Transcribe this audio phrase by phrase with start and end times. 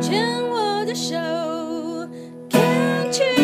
[0.00, 1.14] 牵我的手
[2.48, 3.40] ，Can't you？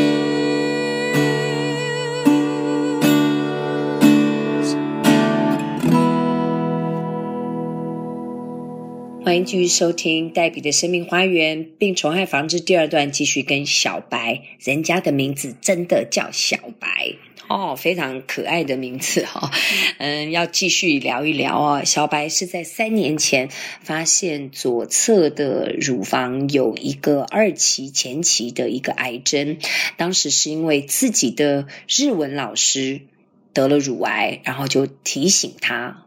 [9.22, 17.16] 欢迎继续收听黛比的生命花园病虫害防治第二段，继续跟小白，人家的名字真的叫小白
[17.48, 19.50] 哦，非常可爱的名字哈、哦。
[19.98, 21.82] 嗯，要继续聊一聊哦。
[21.84, 23.48] 小白是在三年前
[23.82, 29.58] 发现左侧的乳房有一个二期前期的一个癌症，
[29.96, 33.00] 当时是因为自己的日文老师
[33.52, 36.02] 得了乳癌，然后就提醒他。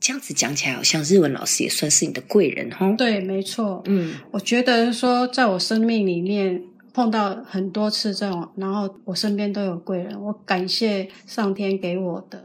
[0.00, 2.92] 这样子讲起来，好像日文老师也算是你的贵人哈。
[2.98, 3.82] 对，没错。
[3.86, 6.62] 嗯，我觉得说，在我生命里面
[6.94, 12.42] 碰到很多次这种，然后我身边都有贵人，我感谢上天给我的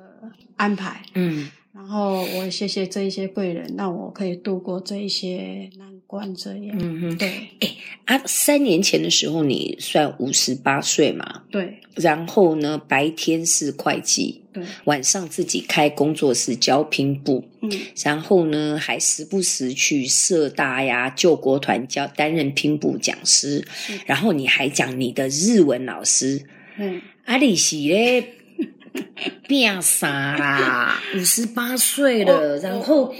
[0.58, 1.04] 安排。
[1.14, 6.34] 嗯，然后我谢谢这一些贵人，让我可以度过这一些难关。
[6.34, 7.30] 这样，嗯哼，对。
[7.60, 11.44] 哎啊，三年前的时候，你算五十八岁嘛？
[11.52, 11.76] 对。
[11.94, 14.42] 然后呢，白天是会计。
[14.52, 17.70] 对，晚上自己开工作室教拼布，嗯，
[18.04, 23.64] 然后呢，还时不时去社大呀、救国团教担任拼布讲师，
[24.08, 26.44] 然后你还讲你的日文老师，
[26.80, 28.34] 嗯，阿里西嘞
[29.48, 33.14] 变傻啦，五十八岁了，然后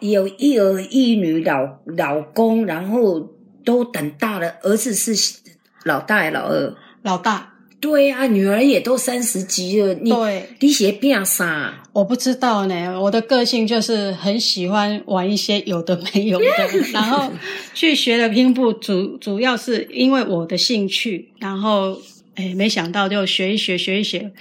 [0.00, 3.20] 有一儿一女老老公，然后
[3.64, 5.38] 都等大了，儿子是
[5.84, 6.74] 老大还是老二？
[7.02, 7.52] 老大。
[7.78, 11.82] 对啊，女儿也都三十几了，你对你写变啥？
[11.92, 12.98] 我不知道呢。
[13.00, 16.46] 我的个性就是很喜欢玩一些有的没有的，
[16.92, 17.30] 然后
[17.74, 21.30] 去学了拼布，主主要是因为我的兴趣。
[21.38, 22.00] 然后
[22.34, 24.32] 哎，没想到就学一学，学一学，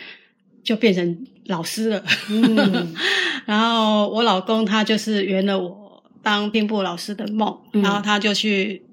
[0.64, 2.04] 就变成老师了。
[2.30, 2.96] 嗯，
[3.46, 8.84] 然后我老公他就是圆了我当兵部老师的梦，嗯，然后他就去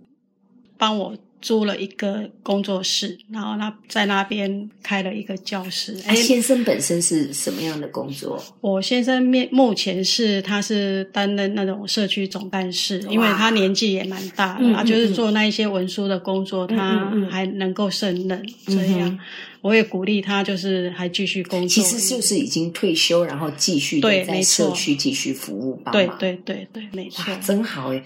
[0.79, 1.17] 帮我。
[1.43, 5.95] 租了一个工作室，然后他在那边开了一个教室。
[6.07, 8.43] 哎，先生本身是什么样的工作？
[8.61, 18.41] 我先生面目前是他是担任那种社区总干事，因为他年纪也蛮大的，啊，就是做那一些文书的工作，嗯、他还能够胜任。
[18.69, 19.19] 嗯、这样，
[19.61, 21.69] 我也鼓励他，就是还继续工作。
[21.69, 26.19] 其实就是已经退休，然后继续在社区继续服务帮忙。
[26.19, 28.03] 对对对对，没错，真好诶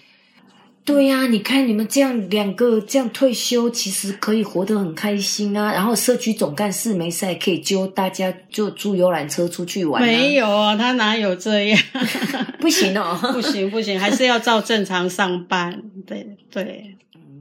[0.87, 5.73] 对呀、啊，你看你们这样两个这样退休，其实可以活得很开心啊。
[5.73, 10.07] 然后社区总干事没事可以揪大家就租游览车出去玩、啊。
[10.07, 11.79] 没有啊，他哪有这样？
[12.61, 15.83] 不行哦， 不行不行，还是要照正常上班。
[16.07, 16.93] 对对。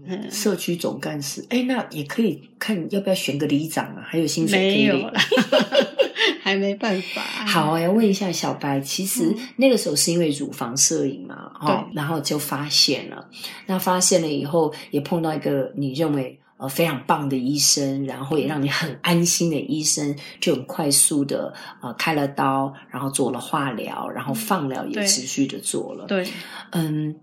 [0.07, 4.05] 嗯、社区总干事，哎，那也可以看要不要选个里长啊？
[4.05, 5.19] 还有薪水可以领没有啦，
[6.45, 7.23] 还没办法。
[7.23, 13.27] 好，我要问一下小白，其实、嗯、那个时候是因为乳房摄影嘛，哦，然后就发现了。
[13.65, 21.51] 那发现了以后，也碰到一个你认为呃非常棒的医生，然后也让你很安心的医生，就很快速的
[21.81, 26.05] 呃开了刀，然后做了化疗，然后放疗也持续的做了。
[26.05, 26.31] 对，对
[26.73, 27.15] 嗯。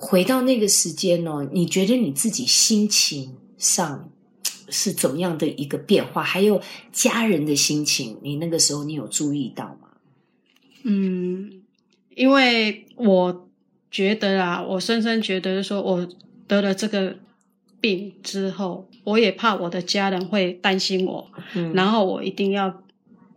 [0.00, 4.08] 回到那个时间呢，你觉得你自己心情上
[4.70, 6.22] 是怎么样的一个变化？
[6.22, 6.60] 还有
[6.92, 9.88] 家人的心情，你那个时候你有注意到吗？
[10.84, 11.62] 嗯，
[12.14, 13.48] 因为我
[13.90, 16.08] 觉得啊，我深深觉得说，我
[16.46, 17.16] 得了这个
[17.80, 22.82] 病之后，我也怕我的家人会担心我，嗯，然后我一定要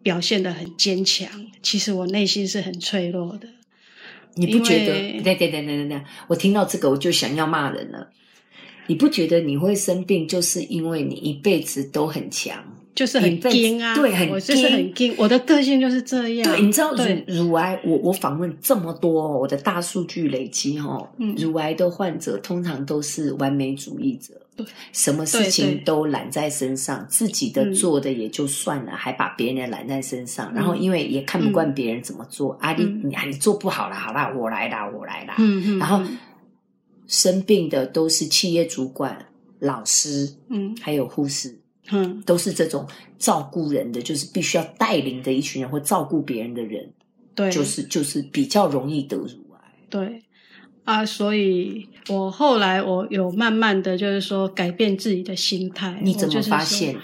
[0.03, 1.27] 表现的很坚强。
[1.61, 3.47] 其实我内心是很脆弱的。
[4.35, 4.85] 你不觉得？
[4.85, 8.11] 对对对对对对，我听到这个我就想要骂人了。
[8.87, 12.57] 你不觉得你会生病，就是因为你一辈子都很强，
[12.93, 13.95] 就是很硬啊？
[13.95, 15.15] 对，很我就是很硬。
[15.17, 16.51] 我的个性就是这样。
[16.51, 24.33] 对，你知道乳乳癌，我我访问这么多，我的大数据累积哦，嗯，乳癌的患者通常都是完美主义者。
[24.91, 30.51] 什么事情都揽在身上，自己的做的也就算了，嗯、还把别人揽在身上。
[30.51, 35.33] 嗯、然后因为也看不惯别人怎么做，啊，你你你做不好了，好啦，我来啦，我来啦。
[35.39, 35.79] 嗯嗯。
[35.79, 35.99] 然后
[37.11, 39.27] 生病的都是企业主管、
[39.59, 41.59] 老师，嗯，还有护士，
[41.91, 42.87] 嗯，都是这种
[43.19, 46.93] 照顾人的，就是必须要带领的一群人，或照顾别人的人，
[47.35, 49.59] 对，就是就是比较容易得乳癌。
[49.89, 50.23] 对。
[50.83, 55.99] 啊，所以我后来我有慢慢的就是说改变自己的心态。
[56.01, 57.01] 你怎么发现的？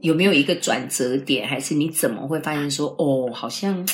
[0.00, 1.46] 有没有一个转折点？
[1.46, 3.86] 还是你怎么会发现说，哦，好像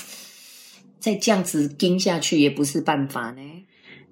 [1.01, 3.43] 再这样子盯下去也不是办法呢？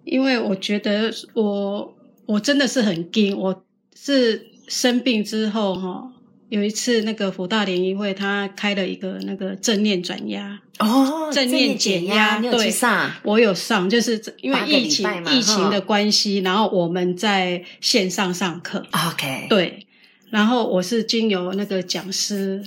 [0.06, 3.64] 因为我觉得我我真的是很惊，我
[3.94, 6.12] 是生病之后哈，
[6.48, 13.10] 有一次那个辅大联谊会，他开了一个那个正念转压哦，正念减压，你有上？
[13.24, 18.86] 我有上，就是因为疫情疫情的关系，然后我们在线上上课。
[18.92, 19.86] OK，对，
[20.30, 22.64] 然后我是经由那个讲师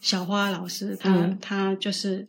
[0.00, 2.24] 小花老师，他、嗯、他就是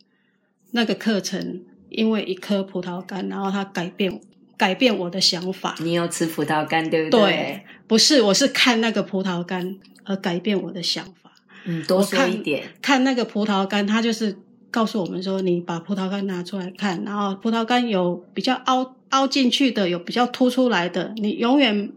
[0.72, 4.20] 那个课程，因为一颗葡萄干，然后他改变
[4.58, 5.74] 改变我的想法。
[5.78, 7.20] 你有吃葡萄干对不对？
[7.20, 9.78] 对，不是，我是看那个葡萄干。
[10.10, 11.30] 而改变我的想法，
[11.66, 12.62] 嗯，多说一点。
[12.80, 14.34] 看，看那个葡萄干，它就是
[14.70, 21.92] 告诉我们说，你把葡萄干拿出来看，然后葡萄干有比较凹凹进去的，有比较凸出来的，你永远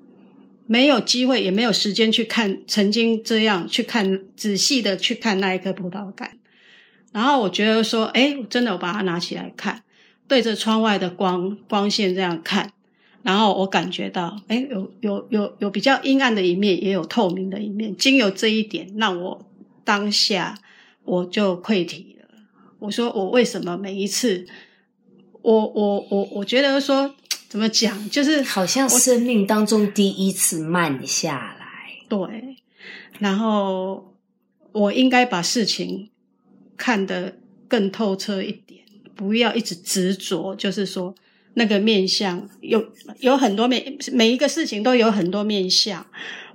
[0.67, 6.31] 没有机会，也没有时间去看，曾经这样去看，仔细的去看那一颗葡萄干。
[7.13, 9.83] 然后我觉得说，诶，真的，我把它拿起来看，
[10.31, 12.72] 对着窗外的光光线这样看。
[13.22, 17.94] 然后我感觉到，哎，有有有有比较阴暗的一面，也有透明的一面。
[17.98, 19.45] 经由这一点，让我
[19.83, 20.57] 当下
[21.04, 22.30] 我就溃堤了。
[22.80, 24.48] 我说，我为什么每一次，
[25.42, 27.13] 我我我我觉得说，
[27.50, 31.66] 怎么讲，就是好像生命当中第一次慢下来。
[32.07, 32.56] 对，
[33.19, 34.16] 然后
[34.72, 36.10] 我应该把事情
[36.78, 37.36] 看得
[37.68, 38.83] 更透彻一点，
[39.21, 41.13] 不要一直执着，就是说。
[41.53, 42.81] 那个面相有
[43.19, 46.06] 有很多面，每一个事情都有很多面相。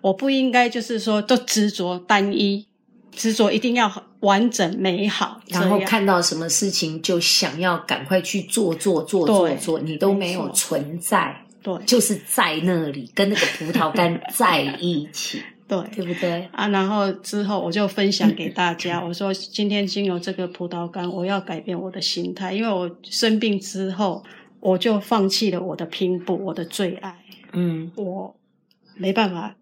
[0.01, 2.67] 我不应该就是说都执着单一，
[3.13, 16.69] 执着一定要完整美好，然后看到什么事情就想要赶快去做做做做做，你都没有存在，对，就是在那里跟那个葡萄干 在一起，对，对不对啊？
[16.69, 24.25] 然后之后我就分享给大家， 我说今天经由这个葡萄干，我要改变我的心态，因为我生病之后。
[24.59, 27.23] 我就放弃了我的拼搏，我的最爱。
[27.53, 28.35] 嗯，我
[28.97, 29.55] 没办法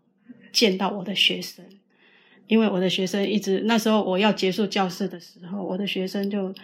[0.51, 1.63] 见到我的学生，
[2.47, 6.55] 因为我的学生一直那时候我要结束教室的时候，我的学生就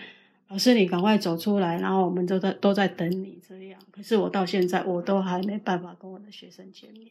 [0.49, 3.79] 老师你赶快走出来，然后我们都在都在等你这样。
[3.91, 7.09] 可是我到现在我都还没办法跟我的学生见面，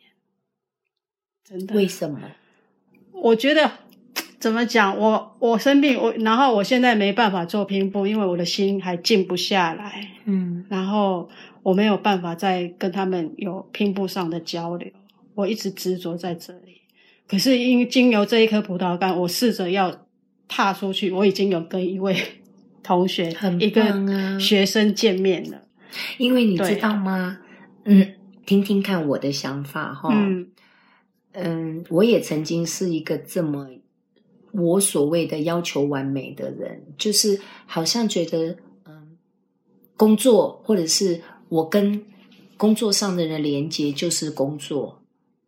[1.43, 1.75] 真的。
[1.75, 2.19] 为什么？
[3.13, 3.71] 我觉得。
[4.39, 4.97] 怎么讲？
[4.97, 10.11] 我我生病，我然后我现在没办法做拼布，因为我的心还静不下来。
[10.23, 11.29] 嗯，然后
[11.61, 14.89] 我没有办法再跟他们有拼布上的交流，
[15.35, 16.83] 我一直执着在这里。
[17.27, 20.05] 可是因经由这一颗葡萄干，我试着要
[20.47, 21.11] 踏出去。
[21.11, 22.15] 我已经有跟一位
[22.81, 25.63] 同学、一个学生见面了。
[26.17, 27.39] 因为你知道吗？
[27.83, 28.13] 嗯，
[28.45, 30.07] 听听看我的想法哈。
[30.13, 30.47] 嗯
[31.33, 33.69] 嗯，我也曾经是一个这么。
[34.51, 39.15] 我所谓的要求完美的人，就是好像觉得，嗯，
[39.95, 42.03] 工作或者是我跟
[42.57, 45.03] 工作上的人连接就是工作，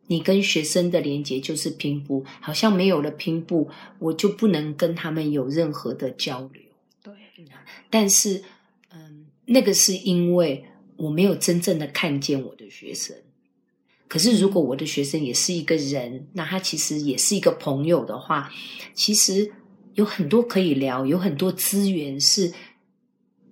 [0.06, 3.68] 你跟学生的连接就是拼布，好像没有了拼布，
[3.98, 6.62] 我就不能跟他们有任何的交流。
[7.02, 7.12] 对，
[7.90, 8.44] 但是，
[8.92, 10.64] 嗯，那个是因为
[10.96, 13.16] 我没有真正的看见我的学生。
[14.12, 18.52] 可是，如果我的学生也是一个人，那他其实也是一个朋友的话，
[18.92, 19.50] 其实
[19.94, 22.52] 有很多可以聊，有很多资源是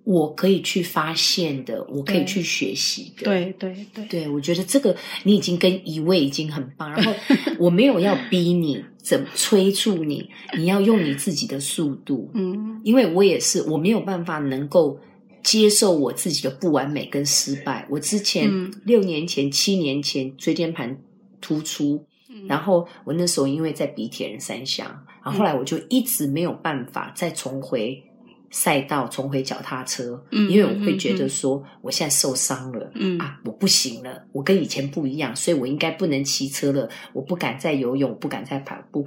[0.03, 3.23] 我可以去发现的，我可以去学习的。
[3.23, 7.11] 对对对，对，我觉得这个你已经跟一位已经很棒，然后
[7.57, 12.29] 我没有要逼你，怎么催促你，你要用你自己的速度。
[12.35, 14.99] 嗯，因为我也是，我没有办法能够。
[15.43, 17.87] 接受我自己的不完美跟失败。
[17.89, 21.01] 我之前、嗯、六年前、七年前椎间盘
[21.39, 24.87] 突出，嗯、然后我那时候因为在比铁人三项，
[25.23, 28.03] 然后后来我就一直没有办法再重回
[28.49, 39.05] 赛道、重回脚踏车，嗯、因为我会觉得说我现在受伤了，嗯、啊，我不行了，我跟以前不一样，所以我应该不能骑车了，我不敢再游泳，不敢再跑步。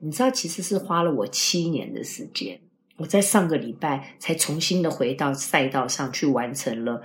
[0.00, 2.60] 你知道，其实是花了我七年的时间。
[3.02, 7.02] 我在上个礼拜才重新的回到赛道上去完成了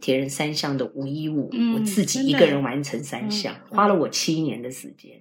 [0.00, 5.20] 铁人三项的五一五，我自己一个人完成三项，嗯、花了我七年的时间。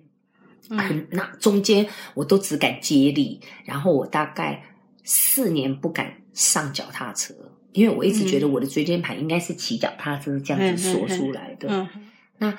[0.70, 4.64] 嗯啊、那中间我都只敢接力，然后我大概
[5.04, 7.34] 四年不敢上脚踏车，
[7.74, 11.68] 因为我一直觉得我的椎间盘应该是骑脚踏车这样子锁出来的。
[11.72, 11.90] 嗯、
[12.38, 12.56] 那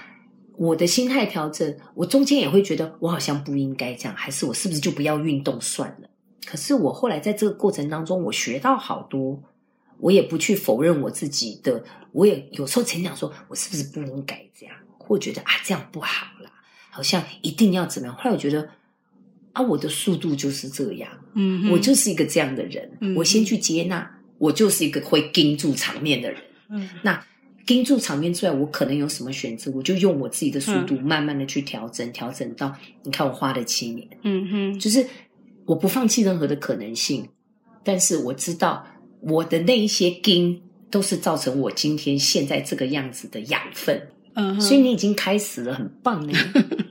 [0.56, 6.10] 我的心态调整，我中间也会觉得我好像不应该这样，还是我是不是就不要运动算了？
[6.46, 9.42] 可是我后来在这个过程当中，我学到好多，
[9.98, 16.50] 我也不去否认我自己的，我也有时候曾想说，我是不是不应该这样，或觉得啊这样不好啦，
[16.90, 18.16] 好像一定要怎么样。
[18.16, 18.68] 后来我觉得
[19.52, 27.22] 啊，我的速度就是这样，嗯，我就是一个这样的人，嗯，我先去接纳，我就是一个会盯住场面的人，嗯，那
[27.66, 29.70] 盯住场面之外，我可能有什么选择？
[29.72, 35.06] 我就用我自己的速度，慢慢的去调整，调整到你看我花了七年，嗯哼，就是
[35.70, 37.28] 我不放弃任何的可能性，
[37.84, 38.84] 但是我知道
[39.20, 40.60] 我的那一些根
[40.90, 46.32] 都是造成我今天现在这个样子的养分，嗯哼，所以你已经开始了，很棒呢。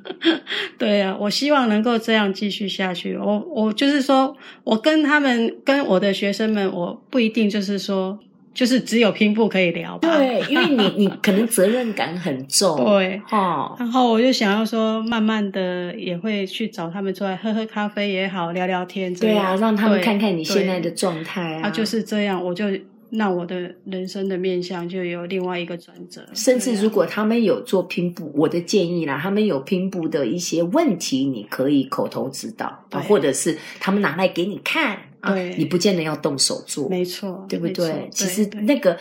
[0.80, 3.18] 对啊，我希望能够这样继续下去。
[3.18, 4.34] 我我就是说，
[4.64, 8.18] 我跟他们跟我的学生们，我不一定就是说。
[8.54, 22.66] 就是只有拼布可以聊吧，对，因为你你可能责任感很重， 对，哦，然后我就想要说，慢慢的也会去找他们出来喝喝咖啡也好，聊聊天，对啊，让他们看看你现在的状态啊，啊，就是这样，我就
[23.12, 26.22] 让我的人生的面向就有另外一个转折。
[26.34, 34.98] 甚至如果他们有做拼布，我的建议啦，他们有拼布的一些问题，你可以口头指导，或者是他们拿来给你看。
[35.22, 37.74] 对、啊，你不见得要动手做，没错，对不对？
[37.76, 38.98] 对，其实那个，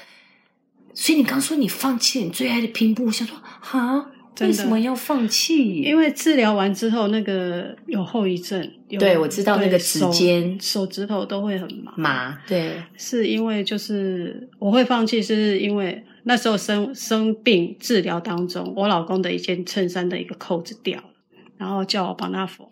[0.95, 3.37] 所以你刚说你放弃你最爱的拼布，我想说
[3.71, 4.11] 啊，
[4.41, 5.83] 为什么要放弃？
[5.83, 8.73] 因为治疗完之后，那个有后遗症。
[8.99, 11.93] 对，我知道那个指尖、手指头都会很麻。
[11.97, 21.11] 麻，对，是因为就是我会放弃，是因为那时候生生病治疗当中，我老公的一件衬衫的一个扣子掉了，
[21.59, 22.67] 然后叫我帮他缝。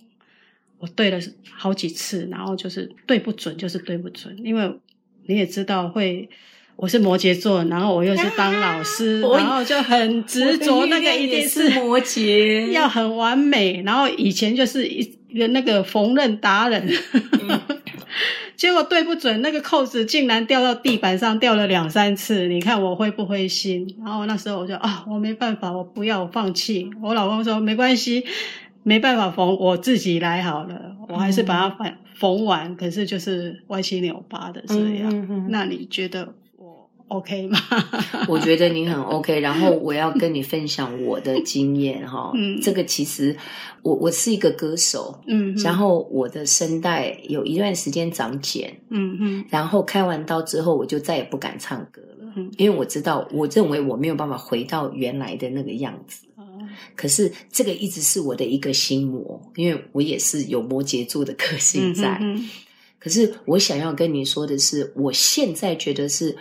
[0.78, 1.18] 我对了
[1.50, 4.36] 好几次，然后就是对不准，就是对不准。
[4.44, 4.70] 因为
[5.26, 6.28] 你也知道，会
[6.76, 13.82] 我是摩羯座，然后我又是当老师，啊、然后就很执着，那个一定是摩羯， 要很完美。
[13.84, 15.02] 然后以前就是一
[15.38, 16.86] 个那个缝纫达人，
[17.48, 17.60] 嗯、
[18.54, 22.46] 结果对不准，那个扣子竟然掉到地板上，掉了两三次。
[22.48, 23.96] 你看我灰不灰心？
[24.04, 26.90] 然后那时候我就啊，我没办法，我不要，我放弃。
[27.02, 28.24] 我老公说没关系。
[28.86, 30.94] 没办法缝，我自己来好了。
[31.08, 35.10] 我还是把它缝缝完，嗯、可是就是歪七扭八的这样。
[35.12, 37.58] 嗯嗯、那你觉得我 OK 吗？
[38.30, 39.40] 我觉得你很 OK。
[39.40, 42.30] 然后我要跟你分享我的经验哈。
[42.38, 43.36] 嗯，这个其实
[43.82, 45.20] 我我是一个歌手。
[45.26, 48.72] 嗯，然后我的声带有一段时间长茧。
[48.90, 52.32] 嗯嗯，然后开完刀之后，我就再也不敢唱歌了。
[52.36, 56.25] 嗯，因为我知道，我认为我没有办法回到原来的那个样子。
[56.94, 62.18] 可是这个一直是我的一个心魔，因为我也是有摩羯座的个性在。
[62.20, 62.48] 嗯哼哼。
[62.98, 66.36] 可是我想要跟你说的是，我现在觉得是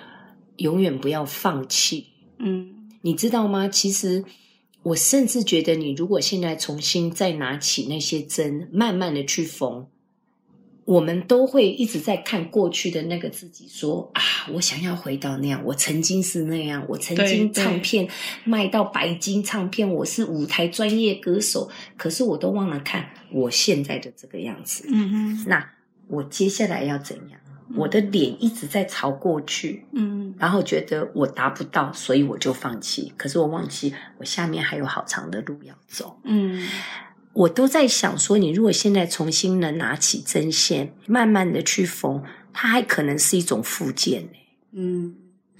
[0.58, 2.08] 永远不要放弃。
[2.39, 3.68] 嗯，你知道吗？
[3.68, 4.25] 其实
[4.82, 9.88] 我甚至觉得，你如果现在重新再拿起那些针，慢慢的去缝。
[10.86, 14.22] 我们都会一直在看过去的那个自己，说啊，
[14.54, 18.08] 我想要回到那样，我曾经是那样，我曾经唱片
[18.44, 24.86] 卖到白金唱片，我是舞台专业歌手，可是我都忘了看我现在的这个样子。
[24.88, 25.72] 嗯哼，那
[26.08, 27.39] 我接下来要怎样？
[27.75, 33.12] 我的脸一直在朝过去，嗯，然后觉得我达不到，所以我就放弃。
[33.18, 36.20] 可是我忘记我下面还有好长的路要走。
[36.25, 36.63] 嗯。
[37.36, 42.24] 我都在想说，你如果现在重新能拿起针线，慢慢的去缝，
[42.54, 44.30] 它还可能是一种复健呢。
[44.72, 45.13] 嗯，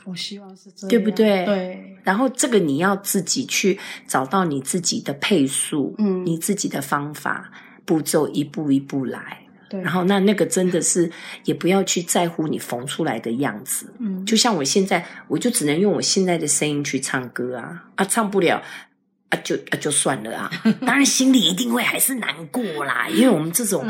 [0.06, 1.44] 我希望是这样，对不对？
[1.46, 1.98] 对。
[2.06, 3.78] 然后这个你要自己去
[4.08, 7.52] 找到你自己的配速，嗯，你自己的方法
[7.84, 9.40] 步骤，一步一步来。
[9.68, 9.82] 对。
[9.82, 11.12] 然后那那个真的是，
[11.44, 13.94] 也不要去在乎你缝出来的样子。
[14.00, 14.26] 嗯。
[14.26, 18.64] 就像我现在，我就只能用我现在的声音去唱歌啊啊，唱不了。
[19.36, 20.52] 啊，就啊，就算了啊！
[20.86, 23.86] 当然，心里一定会还是难过啦，因为我们这种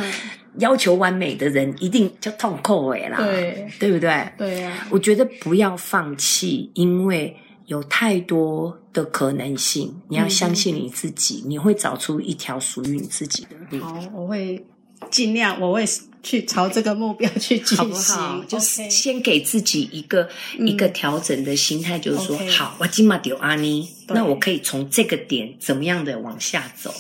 [0.58, 4.32] 要求完美的人，一定就痛苦哎啦，对，对不对？
[4.38, 4.88] 对啊。
[4.90, 7.36] 我觉得不要放弃，因为
[7.68, 9.94] 有太多的可能性。
[10.08, 13.84] 你要相信你自己，嗯、你会找出一条属于你自己的路。
[13.84, 14.66] 好，我会
[15.09, 15.85] 尽量，我会。
[16.25, 18.43] 去朝这个目标去进行，好不好？
[18.45, 26.91] 就是先给自己一个、嗯、一个调整的心态，就是说.好，我今嘛丢阿妮，那我可以从这个点怎么样的往下走，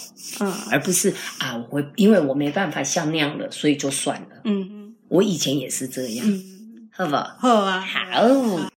[0.41, 4.27] 嗯，而不是啊，我因为我没办法像那样了，所以就算了。
[4.43, 7.23] 嗯嗯，我以前也是这样，嗯，好不好？
[7.39, 8.74] 好啊，好。